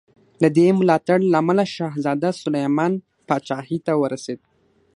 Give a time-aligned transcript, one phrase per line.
[0.43, 2.93] د دې ملاتړ له امله شهزاده سلیمان
[3.27, 4.39] پاچاهي ته ورسېد.